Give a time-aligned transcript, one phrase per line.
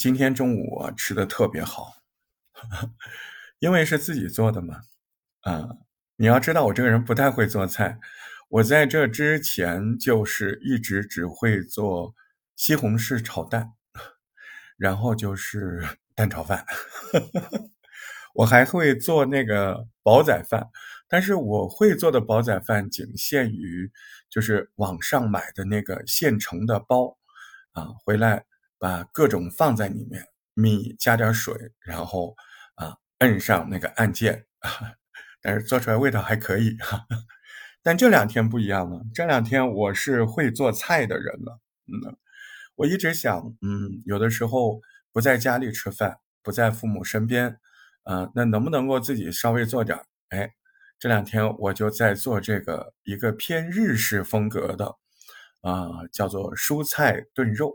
[0.00, 1.92] 今天中午我吃的特别好，
[3.60, 4.80] 因为是自己做的嘛。
[5.42, 5.68] 啊，
[6.16, 7.98] 你要知道我这个人不太会做菜，
[8.48, 12.14] 我在这之前就是一直只会做
[12.56, 13.74] 西红柿炒蛋，
[14.78, 15.86] 然后就是
[16.16, 16.64] 蛋炒饭。
[18.32, 20.66] 我还会做那个煲仔饭，
[21.10, 23.92] 但是我会做的煲仔饭仅限于
[24.30, 27.18] 就是网上买的那个现成的包，
[27.72, 28.46] 啊，回来
[28.80, 32.34] 把各种放在里面，米加点水，然后
[32.74, 34.46] 啊摁上那个按键，
[35.40, 37.06] 但是做出来味道还可以哈。
[37.84, 42.16] 但这两天不一样了，这两天我是会做菜的人了，嗯，
[42.74, 44.80] 我一直想，嗯，有的时候
[45.12, 47.60] 不在家里吃饭，不在父母身边。
[48.04, 49.96] 啊，那能不能够自己稍微做点
[50.30, 50.50] 哎，
[50.98, 54.86] 这两天我就在做这个一个偏日式风格的，
[55.60, 57.74] 啊，叫做蔬菜炖肉，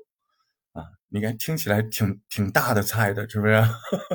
[0.76, 3.64] 啊，你看听起来挺挺大的菜的，是不是？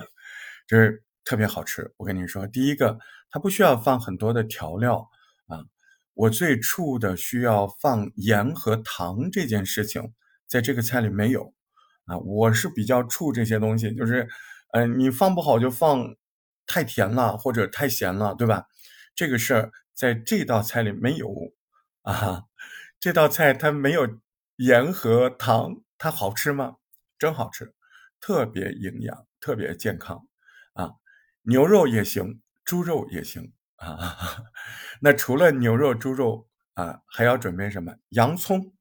[0.68, 1.92] 就是特别好吃。
[1.96, 2.96] 我跟你说，第一个
[3.30, 4.98] 它不需要放很多的调料
[5.46, 5.64] 啊，
[6.14, 10.12] 我最怵的需要放盐和糖这件事情，
[10.46, 11.52] 在这个菜里没有
[12.04, 14.28] 啊，我是比较怵这些东西，就是。
[14.72, 16.14] 嗯，你放不好就放
[16.64, 18.66] 太甜了或者太咸了，对吧？
[19.16, 21.28] 这个事儿在这道菜里没有
[22.02, 22.44] 啊。
[23.00, 24.08] 这道菜它没有
[24.58, 26.78] 盐和糖，它好吃吗？
[27.18, 27.74] 真好吃，
[28.20, 30.26] 特别营养，特别健康
[30.72, 30.92] 啊。
[31.42, 34.16] 牛肉也行，猪肉也行啊。
[35.02, 37.94] 那除了牛肉、猪肉啊，还要准备什么？
[38.08, 38.72] 洋葱、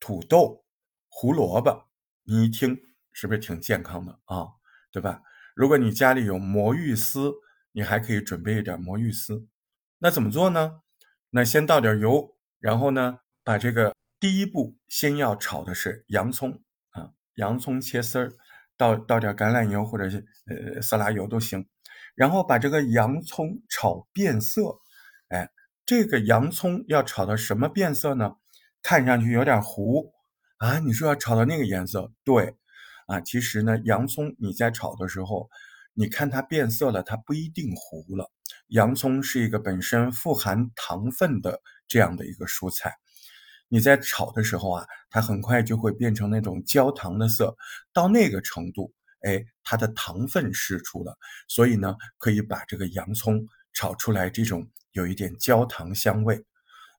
[0.00, 0.64] 土豆、
[1.08, 1.88] 胡萝卜。
[2.24, 2.76] 你一听
[3.12, 4.48] 是不是挺健康的啊？
[4.90, 5.22] 对吧？
[5.54, 7.34] 如果你家里有魔芋丝，
[7.70, 9.46] 你还可以准备一点魔芋丝。
[9.98, 10.80] 那怎么做呢？
[11.30, 18.32] 那先倒点油，然后呢，把这个第一步先要炒的是洋葱啊，洋葱切丝儿，
[18.76, 21.68] 倒倒点橄榄油或者是呃色拉油都行。
[22.14, 24.78] 然后把这个洋葱炒变色，
[25.28, 25.50] 哎，
[25.86, 28.36] 这个洋葱要炒到什么变色呢？
[28.82, 30.12] 看上去有点糊
[30.58, 30.80] 啊？
[30.80, 32.12] 你说要炒到那个颜色？
[32.24, 32.56] 对。
[33.06, 35.48] 啊，其实呢，洋葱你在炒的时候，
[35.94, 38.30] 你看它变色了，它不一定糊了。
[38.66, 42.98] 洋葱是一个本身富含糖分的这样的一个蔬菜，
[43.68, 47.56] 你在炒的时候啊，它很快就会变成那种焦糖的色，
[47.92, 48.92] 到那个程度，
[49.22, 51.16] 哎，它的糖分释出了，
[51.48, 56.36] 所以呢，可以把这个洋葱炒出来这种有一点焦糖香味。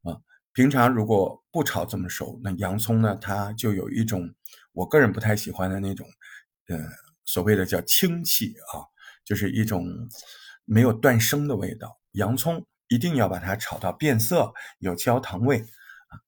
[0.03, 0.15] 啊，
[0.53, 4.33] 平常如果不炒这么熟，那洋葱呢，它就有一种。
[4.71, 6.07] 我个人不太喜欢的那种，
[6.67, 6.77] 呃，
[7.25, 8.85] 所谓的叫清气啊，
[9.25, 9.85] 就是一种
[10.63, 11.99] 没有断生的味道。
[12.11, 15.65] 洋葱一定要把它炒到变色，有焦糖味。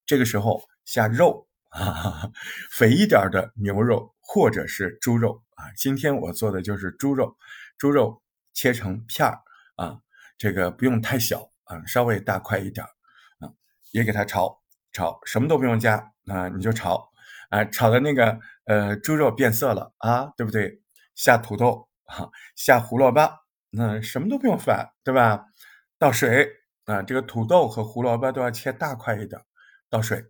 [0.06, 2.30] 这个时候下肉 啊，
[2.72, 5.72] 肥一点的牛肉或者是猪肉啊。
[5.78, 7.36] 今天我做的就是猪肉，
[7.78, 8.22] 猪肉
[8.54, 9.40] 切成片儿
[9.76, 10.00] 啊，
[10.38, 12.86] 这个不用太小啊，稍微大块一点
[13.40, 13.50] 啊，
[13.92, 17.10] 也给它炒炒，什么都不用加啊，你就炒。
[17.50, 20.82] 啊，炒的那个呃猪肉变色了啊，对不对？
[21.16, 23.30] 下土豆啊，下胡萝卜，
[23.72, 25.46] 那什么都不用翻，对吧？
[26.00, 26.50] 倒水
[26.86, 29.42] 啊，这个土豆和胡萝卜都要切大块一点，
[29.92, 30.26] 倒水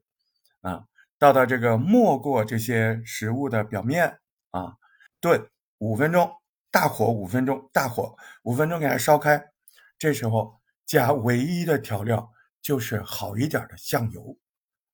[0.61, 0.85] 啊，
[1.19, 4.75] 倒到这个没过这些食物的表面啊，
[5.19, 6.29] 炖五分钟，
[6.71, 9.51] 大火五分钟，大火五分钟给它烧开，
[9.99, 14.35] 这时候加唯一的调料就是好一点的酱油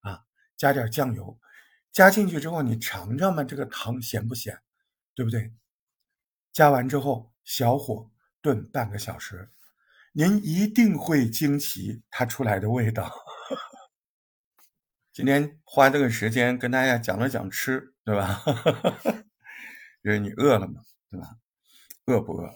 [0.01, 0.21] 啊，
[0.57, 1.39] 加点酱油。
[1.93, 4.59] 加进去之后，你尝尝嘛，这个汤咸不咸，
[5.15, 5.51] 对不对？
[6.51, 8.11] 加完之后，小火
[8.41, 9.49] 炖半个小时，
[10.11, 13.09] 您一定会惊奇它出来的味道。
[15.17, 18.39] 今天花这个时间跟大家讲了讲吃，对吧？
[20.03, 20.79] 因 为你饿了嘛，
[21.09, 21.27] 对吧？
[22.05, 22.47] 饿不饿？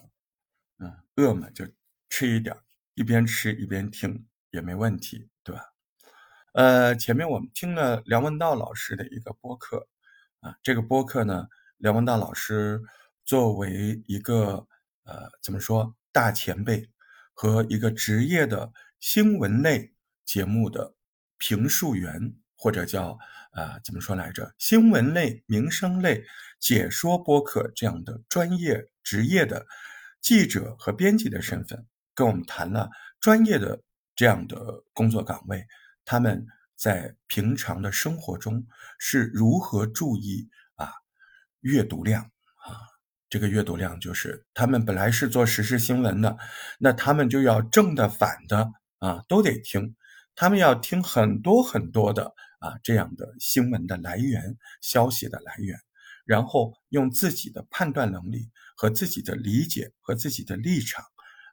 [0.77, 1.65] 嗯，饿嘛就
[2.07, 2.55] 吃一点，
[2.93, 5.73] 一边吃一边听也没问题，对吧？
[6.53, 9.87] 呃，前面我们听了梁文道老师的一个播客，
[10.41, 11.47] 啊，这个播客呢，
[11.77, 12.79] 梁文道老师
[13.25, 14.67] 作为一个
[15.05, 16.87] 呃怎么说大前辈
[17.33, 20.93] 和一个职业的新闻类节目的
[21.39, 23.17] 评述员，或者叫
[23.53, 26.23] 啊怎么说来着，新闻类、民生类
[26.59, 29.65] 解说播客这样的专业职业的
[30.21, 32.87] 记者和编辑的身份，跟我们谈了
[33.19, 33.81] 专业的
[34.15, 35.65] 这样的工作岗位。
[36.05, 38.63] 他们在平常的生活中
[38.99, 40.91] 是如何注意啊
[41.61, 42.77] 阅读量啊？
[43.27, 46.37] 这个阅读量就是他们本来是做时事新闻的，
[46.77, 49.95] 那他们就要正的反的啊都得听，
[50.35, 55.77] 他们要听很多很多的啊这样的新闻的来源、消息的来源，
[56.25, 61.03] 然后用自己的判断能力和自己的理解和自己的立场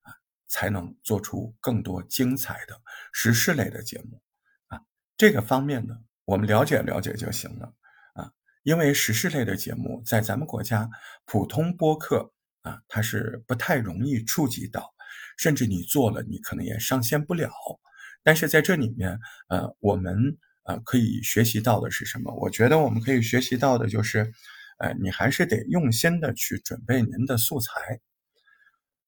[0.03, 0.13] 啊，
[0.47, 2.81] 才能做出更多精彩的
[3.13, 4.21] 时事类的节目
[4.67, 4.81] 啊。
[5.17, 7.75] 这个方面呢，我们了解了解就行了
[8.13, 8.31] 啊。
[8.63, 10.89] 因为时事类的节目在咱们国家
[11.25, 12.33] 普通播客
[12.63, 14.95] 啊，它是不太容易触及到，
[15.39, 17.51] 甚至你做了，你可能也上线不了。
[18.23, 19.19] 但是在这里面，
[19.49, 20.37] 呃，我们
[20.69, 22.33] 呃可以学习到的是什么？
[22.35, 24.31] 我觉得我们可以学习到的就是，
[24.79, 27.73] 呃，你还是得用心的去准备您的素材。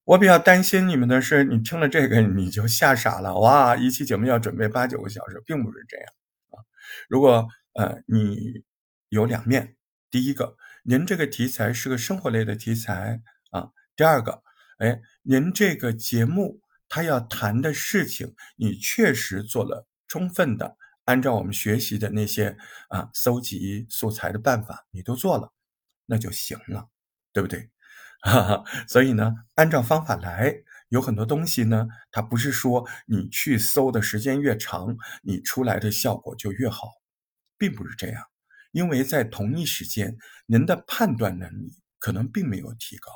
[0.05, 6.07] 我比较担心你们的是，你听了这个你就吓傻了，哇，一期节目要准备八九个小时，并不是这样
[6.51, 6.65] 啊。
[7.09, 8.65] 如果呃你
[9.11, 9.77] 有两面，
[10.11, 13.21] 第一个，您这个题材是个生活类的题材
[13.51, 14.43] 啊；第二个，
[14.79, 16.61] 哎，您这个节目。
[16.93, 20.77] 他要谈的事情，你确实做了充分的，
[21.11, 22.57] 按照我们学习的那些
[22.89, 25.53] 啊搜集素材的办法，你都做了，
[26.07, 26.89] 那就行了，
[27.33, 27.69] 对不对？
[28.21, 30.55] 哈哈，所以呢，按照方法来，
[30.89, 36.87] 有很多东西呢，它不是说你去搜的时间越长，你出来的效果就越好，
[37.59, 38.23] 并不是这样，
[38.71, 40.17] 因为在同一时间，
[40.47, 43.11] 您的判断能力可能并没有提高。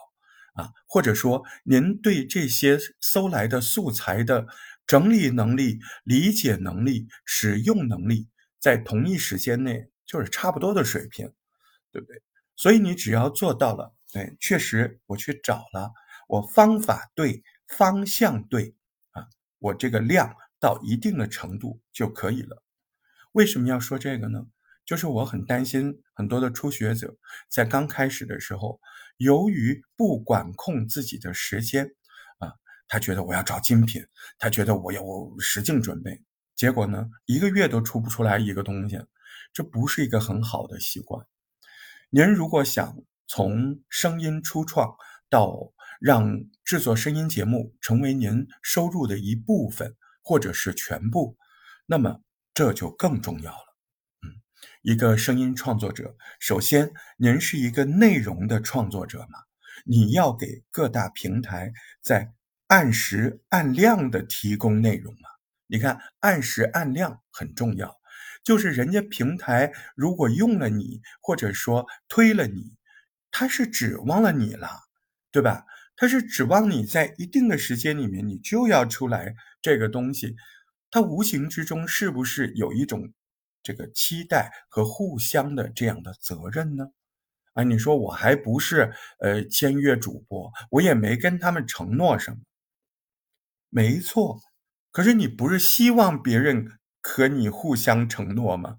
[0.55, 4.47] 啊，或者说您对这些搜来的素材的
[4.87, 8.29] 整理能力、理解能力、使用能力，
[8.61, 11.33] 在同一时间内就是差不多的水平，
[11.91, 12.23] 对不对？
[12.57, 15.93] 所以你只要做到了，对，确实我去找了，
[16.29, 18.75] 我方法对，方向对，
[19.13, 19.27] 啊，
[19.59, 22.63] 我这个量到一定的程度就可以了。
[23.33, 24.47] 为什么要说这个呢？
[24.85, 27.17] 就是我很担心很多的初学者
[27.49, 28.81] 在刚开始的时候。
[29.17, 31.95] 由于不管控自己的时间，
[32.95, 34.01] 他觉得我要找精品，
[34.39, 35.03] 他觉得我要
[35.41, 36.23] 使劲准备，
[36.55, 38.97] 结果呢，一个月都出不出来一个东西，
[39.53, 41.27] 这不是一个很好的习惯。
[42.11, 42.97] 您如果想
[43.27, 44.95] 从声音初创
[45.29, 51.37] 到让制作声音节目成为您收入的一部分或者是全部，
[51.87, 52.21] 那么
[52.55, 53.77] 这就更重要了。
[54.23, 54.31] 嗯
[54.83, 59.41] 一个声音创作者，首先，您是一个内容的创作者嘛？
[59.85, 62.33] 你要给各大平台在
[62.67, 65.29] 按时按量的提供内容嘛？
[65.67, 67.97] 你看，按时按量很重要，
[68.43, 72.77] 就是人家平台如果用了你，或者说推了你，
[73.31, 74.69] 他是指望了你了，
[75.31, 75.65] 对吧？
[75.97, 80.37] 他是指望你在一定的时间里面，你就要出来这个东西，
[80.91, 83.13] 他无形之中是不是有一种？
[83.63, 86.89] 这个期待和互相的这样的责任呢？
[87.55, 92.37] 啊，你说我还不是呃签约主播，我也没跟他们承诺什么。
[93.77, 94.39] 没错，
[94.93, 98.79] 可是你不是希望别人和你互相承诺吗？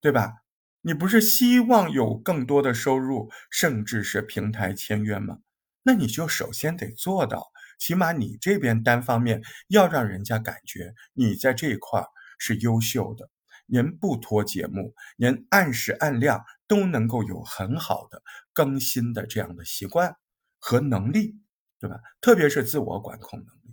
[0.00, 0.32] 对吧？
[0.80, 5.38] 你不是希望有更多的收入，甚至是平台签约吗？
[5.84, 12.04] 那你就首先得做到，起码你这边单方面要让人家感觉你在这一块
[12.36, 13.30] 是优秀的。
[13.66, 18.20] 您不拖节目，您按时按量都能够有很好的
[18.52, 20.16] 更新的这样的习惯
[20.58, 21.38] 和能力，
[21.78, 22.00] 对吧？
[22.20, 23.65] 特别是自我管控能力。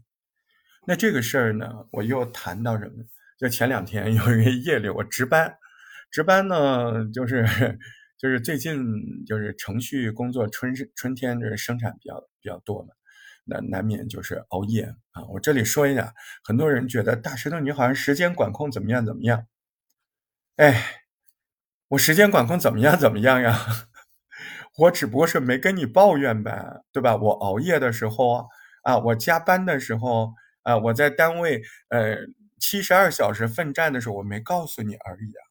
[0.85, 3.03] 那这个事儿呢，我又谈到什么？
[3.38, 5.56] 就前两天 有一个夜里我值班，
[6.12, 7.45] 值班呢，就是
[8.18, 8.77] 就是最近
[9.25, 12.89] 就是程序工作春春天这生产比较比较多嘛，
[13.46, 15.24] 那难免就是熬夜啊。
[15.34, 19.46] 我这里说一下，很多人觉得大石头你好像时间管控怎么样怎么样。
[20.58, 21.01] 哎，
[21.89, 22.98] 我时间管控怎么样？
[23.00, 23.58] 怎么样呀？
[24.77, 27.15] 我只不过是没跟你抱怨呗，对吧？
[27.15, 28.48] 我熬夜的时候
[28.84, 32.17] 啊，我加班的时候啊，我在单位呃
[32.60, 35.43] 七十二小时奋战的时候，我没告诉你而已啊。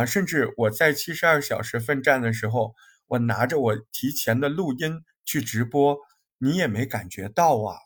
[0.00, 2.74] 啊，甚至我在七十二小时奋战的时候，
[3.06, 5.98] 我拿着我提前的录音去直播，
[6.38, 7.78] 你也没感觉到啊，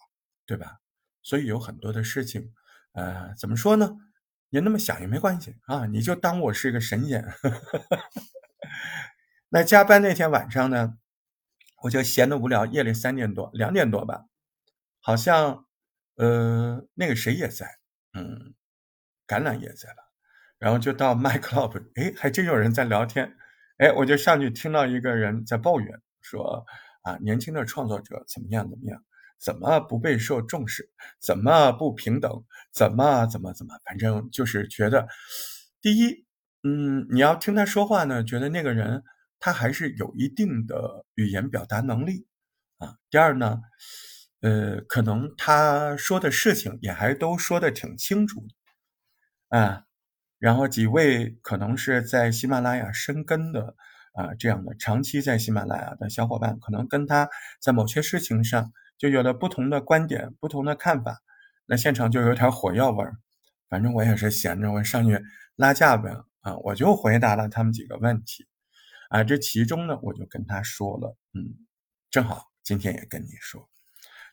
[0.47, 0.79] 对吧？
[1.23, 2.53] 所以有很多的事情，
[2.93, 3.97] 呃，怎么说呢？
[4.51, 7.23] 你那么想也没关系啊，你就当我是个神仙。
[9.51, 10.95] 那加班那天晚上呢，
[11.83, 14.25] 我就闲得无聊，夜里三点多、两点多吧，
[15.01, 15.67] 好像
[16.19, 17.67] 呃那个谁也在，
[18.13, 18.55] 嗯，
[19.27, 20.13] 橄榄也在了，
[20.59, 23.35] 然后就到麦 club，哎，还真有人在聊天，
[23.79, 26.67] 哎，我就上去听到一个人在抱怨说
[27.03, 29.03] 啊，年轻的创作者怎么样怎么样。
[29.41, 30.91] 怎么不备受重视？
[31.21, 32.45] 怎么不平等？
[32.73, 33.79] 怎么怎么怎么？
[33.85, 35.07] 反正就是觉得，
[35.81, 36.27] 第一，
[36.65, 39.05] 嗯，你要听他说话呢，觉得那个人
[39.39, 42.27] 他还是有一定的语言表达能力
[42.79, 42.97] 啊。
[43.11, 43.61] 第二呢，
[44.41, 48.47] 呃，可能他说的事情也还都说的挺清楚
[49.51, 49.85] 的啊。
[50.39, 53.75] 然后几位可能是在喜马拉雅深耕的
[54.13, 57.29] 啊这样的长期在喜马拉雅的小伙伴，可能跟他
[57.61, 61.19] 在某些事情上就有了不同的观点、不同的看法，
[61.67, 63.17] 那现场就有点火药味儿。
[63.69, 65.21] 反正我也是闲着，我上去
[65.57, 68.47] 拉架呗啊，我就回答了他们几个问题
[69.11, 69.25] 啊。
[69.25, 71.67] 这其中呢，我就跟他说了，嗯，
[72.11, 73.69] 正好今天也跟你说，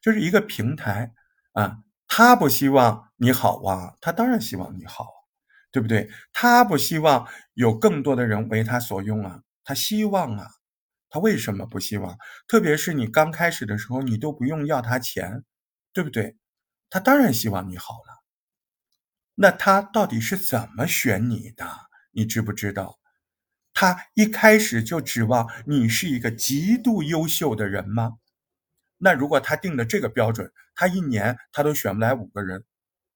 [0.06, 1.12] 就是一个平台
[1.54, 5.08] 啊，他不希望你好啊，他当然希望你好。
[5.72, 6.10] 对不对？
[6.32, 10.48] 他不希望有更多的人为他所用啊，他希望啊，
[11.10, 12.18] 他为什么不希望？
[12.48, 15.44] 特别是你刚开始的时候，你都不用要他钱，
[15.92, 16.38] 对不对？
[16.90, 18.24] 他当然希望你好了。
[19.34, 21.68] 那他到底是怎么选你的？
[22.12, 22.98] 你知不知道？
[23.74, 28.14] 他一开始就指望你是一个极度优秀的人吗？
[28.98, 32.64] 那如果他定的这个标准，他一年他都选不来五个人，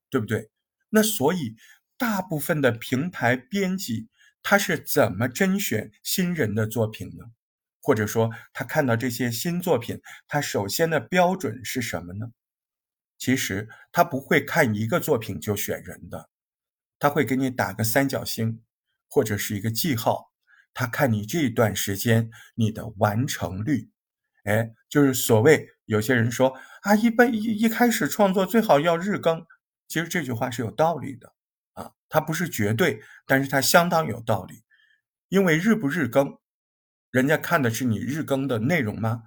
[0.09, 0.49] 对不对？
[0.89, 1.55] 那所以。
[1.99, 4.07] 大部分的平台编辑，
[4.41, 7.25] 他是怎么甄选新人的作品呢？
[7.81, 12.31] 或者说，他看到这些新作品，他首先的标准是什么呢？
[13.17, 16.29] 其实他不会看一个作品就选人的，
[16.99, 18.63] 他会给你打个三角星，
[19.09, 20.31] 或者是一个记号，
[20.73, 23.89] 他看你这段时间你的完成率。
[24.49, 29.45] 哎，就是所谓有些人说啊，一般一一开始创作最好要日更，
[29.87, 31.33] 其实这句话是有道理的
[31.73, 31.91] 啊。
[32.09, 34.63] 它不是绝对，但是它相当有道理，
[35.27, 36.39] 因为日不日更，
[37.11, 39.21] 人家看的是你日更的内容吗？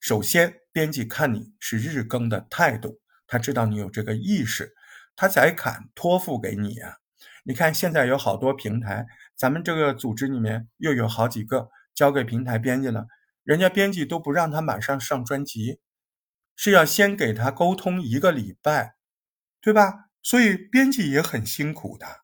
[0.00, 4.72] 首先，编辑看你是日更的态度，他知道你有这个意识，
[5.14, 6.96] 他才敢托付给你啊。
[7.44, 13.06] 你看现在有好多平台，咱们这个组织里面又有好几个交给平台编辑了，
[13.44, 15.80] 人家编辑都不让他马上上专辑，
[16.54, 18.96] 是要先给他沟通一个礼拜，
[19.60, 20.10] 对吧？
[20.22, 22.22] 所以编辑也很辛苦的。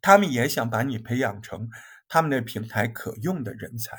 [0.00, 1.68] 他们也想把你培养成
[2.06, 3.96] 他们的平台可用的人才，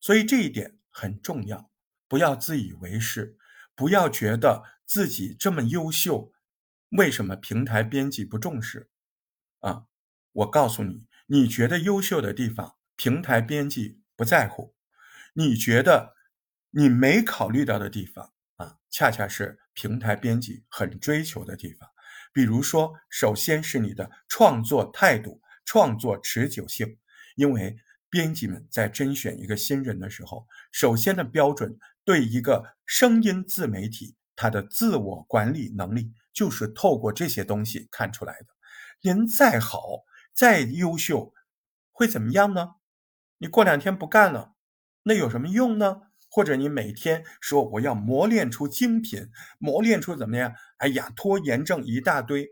[0.00, 1.70] 所以这一点很重要。
[2.08, 3.36] 不要自以为是，
[3.74, 6.32] 不要觉得自己这么优秀，
[6.88, 8.88] 为什么平台编辑不重视？
[9.60, 9.84] 啊，
[10.32, 14.74] 我告诉你，你觉得优秀的地方，平台编辑不在乎；
[15.32, 16.14] 你觉得
[16.68, 21.88] 你没考虑到的地方，啊，恰恰是平台编辑很追求的地方。
[22.30, 26.98] 比如说，首先是你的创作态度、创作持久性，
[27.34, 27.78] 因为
[28.10, 38.48] 编辑们在甄选一个新人的时候，首先的标准对一个声音自媒体，它的自我管理能力就是透过这些东西看出来的。
[39.00, 41.32] 人再好、再优秀，
[41.90, 42.74] 会怎么样呢？
[43.42, 44.52] 你过两天不干了，
[45.04, 46.02] 那有什么用呢？
[46.30, 50.52] 或者你每天说我要磨练出精品，磨练出怎么样？
[50.76, 52.50] 哎呀，拖延症一大堆。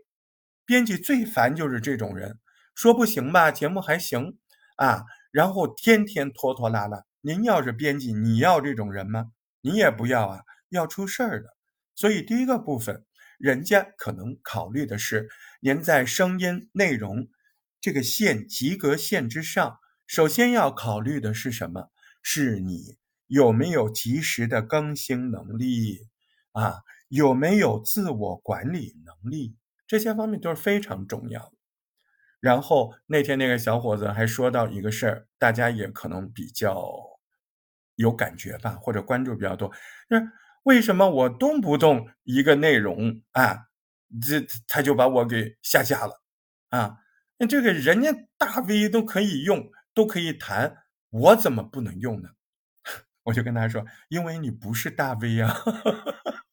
[0.65, 2.39] 编辑最烦就是这种人，
[2.73, 4.39] 说不行吧，节目还行
[4.77, 7.03] 啊，然后天天拖拖拉拉。
[7.21, 9.27] 您要是编辑，你要这种人吗？
[9.61, 11.49] 你也不要啊，要出事儿的。
[11.93, 13.05] 所以第一个部分，
[13.37, 15.29] 人家可能考虑的是
[15.61, 17.27] 您在声音内容
[17.79, 19.77] 这个线及格线之上，
[20.09, 21.91] 首先要考虑的是什么？
[22.23, 22.97] 是你。
[23.27, 26.07] 有没有及时的更新能力
[26.53, 26.77] 啊？
[27.09, 29.55] 有没有自我管理能力？
[29.85, 31.53] 这些方面都是非常重要。
[32.39, 36.91] 然后那天那个小伙子还说到一个事儿，大家也可能比较
[37.93, 39.71] 有感觉吧，或者关注比较多。
[40.07, 40.19] 那
[40.63, 43.67] 为什么我动不动一个内容啊，
[44.27, 46.19] 这他就把我给下架了
[46.69, 46.97] 啊？
[47.37, 50.77] 那这个人家大 V 都可以用，都可以谈，
[51.09, 52.29] 我怎么不能用呢？
[53.23, 55.53] 我就跟他说：“因为你不是大 V 啊。”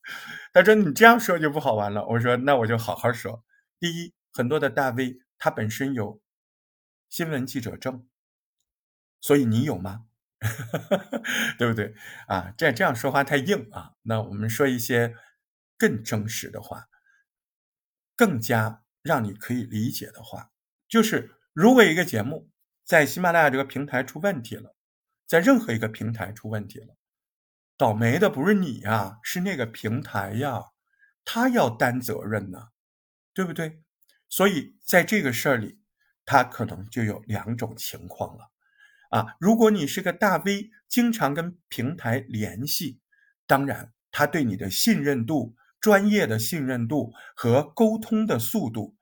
[0.53, 3.45] 他说：“你这样说就不好玩了。”我说：“那我就好好说。
[3.79, 6.21] 第一，很多的大 V 他本身有
[7.09, 8.09] 新闻记者证，
[9.21, 10.07] 所以你有吗？
[11.57, 11.95] 对不对
[12.27, 12.53] 啊？
[12.59, 13.93] 这这样说话太硬啊。
[14.03, 15.15] 那我们说一些
[15.79, 16.89] 更真实的话，
[18.17, 20.51] 更加让你可以理解的话，
[20.89, 22.51] 就是如果一个节目
[22.87, 24.73] 在喜马拉雅这个平台出问题了。”
[25.27, 26.97] 在任何一个平台出问题了，
[27.77, 30.67] 倒霉的不是你呀，是那个平台呀，
[31.25, 32.69] 他要担责任呢，
[33.35, 33.83] 对不对？
[34.29, 35.81] 所以在这个事儿里，
[36.25, 38.53] 他可能就有两种情况了
[39.11, 39.35] 啊。
[39.41, 43.01] 如果你是个大 V，经常跟平台联系，
[43.49, 48.95] 当然他对你的信任度、专业的信任度和沟通的速度，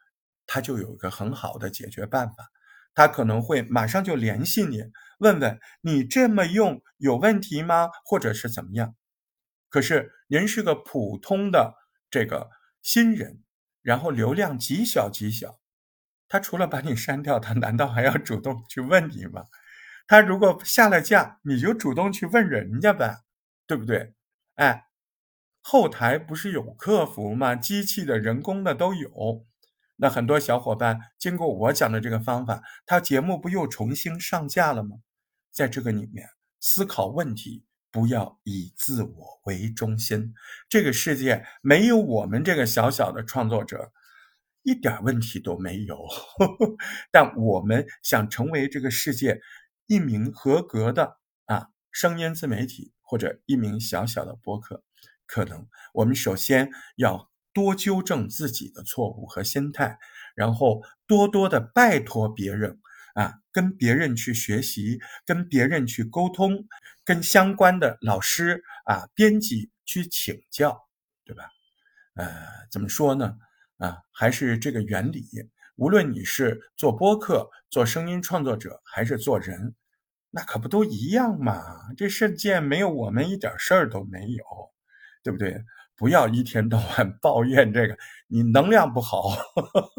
[0.46, 2.50] 他就有一个很好的解决办法。
[2.94, 4.82] 他可能会马上就联系你，
[5.18, 8.94] 问问你这么用有问题吗，或者是怎么样？
[9.68, 11.74] 可是您是个普通的
[12.08, 13.42] 这个新人，
[13.82, 15.58] 然后流量极小极小，
[16.28, 19.44] 他除了把你删掉，他难道还要主动去问你吗？
[20.06, 23.22] 他如果下了架，你就主动去问人家呗，
[23.66, 24.14] 对不对？
[24.54, 24.84] 哎，
[25.62, 27.56] 后台不是有客服吗？
[27.56, 29.46] 机器的、人工的都有。
[30.04, 34.98] 那很多小伙伴经过我讲的这个方法，他节目不又重新上架了吗？
[35.50, 36.28] 在这个里面
[36.60, 40.34] 思考问题，不要以自我为中心。
[40.68, 43.92] 这个世界没有我们这个小小的创作者，
[44.62, 45.98] 一点问题都没有。
[47.10, 49.40] 但我们想成为这个世界
[49.86, 54.84] 一名合格的啊声音自媒体，或者一名小小的播客，
[55.24, 57.30] 可能我们首先要。
[57.54, 59.98] 多纠正自己的错误和心态，
[60.34, 62.80] 然后多多的拜托别人
[63.14, 66.66] 啊，跟别人去学习，跟别人去沟通，
[67.04, 70.78] 跟相关的老师啊、编辑去请教，
[71.24, 71.44] 对吧？
[72.16, 72.28] 呃，
[72.70, 73.36] 怎么说呢？
[73.78, 75.24] 啊，还是这个原理。
[75.76, 79.74] 无论你是做播客、做声音创作者，还是做人，
[80.30, 81.62] 那可不都一样嘛？
[81.96, 84.44] 这世界没有我们一点事儿都没有，
[85.22, 85.64] 对不对？
[85.96, 87.96] 不要一天到晚抱怨这个，
[88.26, 89.30] 你能量不好，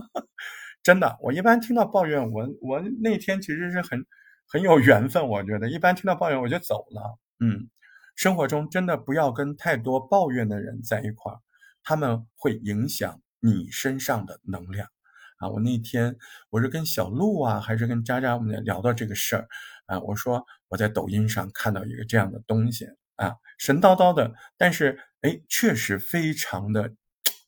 [0.84, 1.18] 真的。
[1.22, 4.06] 我一般听到抱怨，我我那天其实是很
[4.46, 7.18] 很有缘分，我觉得一般听到抱怨我就走了。
[7.40, 7.70] 嗯，
[8.16, 11.40] 生活中真的不要跟太多抱怨的人在一块儿，
[11.82, 14.90] 他们会影响你身上的能量。
[15.38, 16.18] 啊，我那天
[16.50, 19.48] 我是跟小鹿啊，还是跟渣渣我们聊到这个事儿
[19.86, 20.00] 啊？
[20.02, 22.86] 我说我在抖音上看到一个这样的东西
[23.16, 25.00] 啊，神叨叨的，但是。
[25.26, 26.94] 哎，确实非常的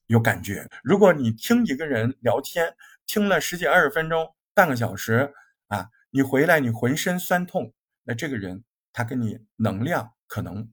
[0.08, 0.68] 有感觉。
[0.84, 5.32] 如果你听一个人聊天，听了十几二十分钟、半个小时
[5.68, 10.68] 啊，你回来你浑身酸痛，那这个人他跟你能量可能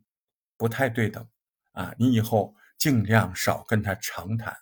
[0.56, 1.28] 不太对等
[1.72, 1.94] 啊。
[1.98, 4.56] 你以后尽量少跟他长谈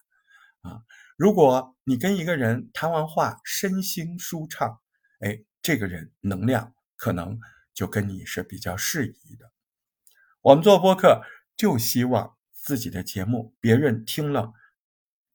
[0.63, 0.83] 啊。
[1.17, 4.81] 如果你跟一个人谈完话，身心舒畅，
[5.21, 7.39] 哎，这个人能量可能
[7.73, 9.53] 就跟你是比较适宜的。
[10.41, 11.23] 我们做播客。
[11.63, 14.53] 就希望自己的节目别人听了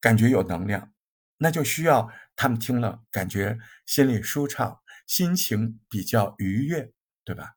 [0.01, 0.91] 感觉有能量，
[1.37, 6.91] 那就需要他们听了感觉心里舒畅，心情比较愉悦，
[7.23, 7.53] 对吧？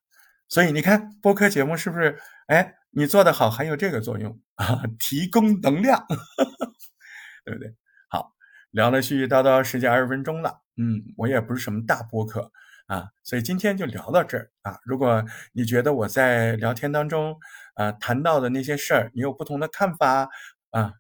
[0.49, 2.17] 所以你看播客节目是不是？
[2.47, 6.07] 哎，你做的好还有这个作用 啊，提供能量，
[7.45, 7.75] 对不对？
[8.09, 8.37] 好，
[8.71, 12.53] 聊了絮絮叨叨十几二十分钟了，嗯，我也不是什么大播客。
[12.91, 14.81] 啊，所以今天就聊到这儿啊。
[14.85, 17.39] 如果你觉得我在聊天当中，
[17.77, 20.29] 呃，谈到的那些事儿，你有不同的看法
[20.71, 20.95] 啊，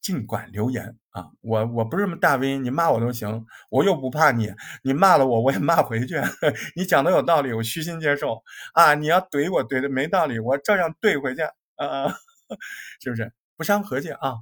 [0.00, 1.26] 尽管留言啊。
[1.42, 4.50] 我我不是什么大 V，你骂我都行，我又不怕你，
[4.82, 6.16] 你骂了我，我也骂回去。
[6.74, 8.94] 你讲的有道理，我虚心接受啊。
[8.94, 11.42] 你要怼我怼的没道理，我照样怼回去
[11.76, 12.08] 啊，
[13.04, 13.30] 是不是？
[13.54, 14.34] 不伤和气啊，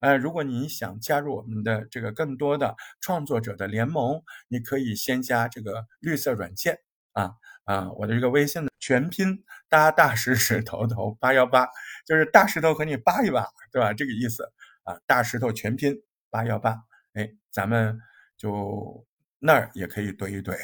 [0.00, 6.78] 呃，如果你想加入我们的这个更多的创作者的联盟，你可以先加这个绿色软件
[7.12, 7.32] 啊
[7.64, 11.66] 啊，我的这个微信的全拼大大石石头头八幺八，
[12.06, 13.92] 就是大石头和你扒一扒，对吧？
[13.92, 14.44] 这个意思
[14.84, 15.94] 啊，大石头全拼
[16.30, 16.76] 八幺八，
[17.14, 18.00] 哎，咱们
[18.36, 19.04] 就
[19.40, 20.56] 那儿也可以怼一怼。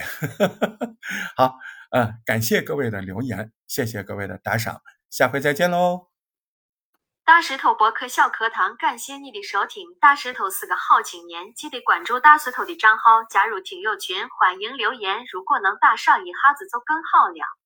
[1.36, 1.56] 好，
[1.90, 6.13] 嗯，感谢各位的留言，谢谢各位的打赏，下回再见喽。
[7.26, 9.88] 大石头博客小课堂，感谢你的收听。
[9.98, 15.24] 大石头是个好青年，记得关注大石头的账号，加入听友群，欢迎留言。
[15.32, 17.63] 如果能打赏一下子就更好了。